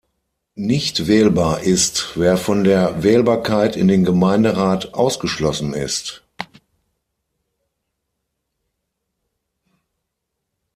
[0.55, 6.23] Nicht wählbar ist, wer von der Wählbarkeit in den Gemeinderat ausgeschlossen ist.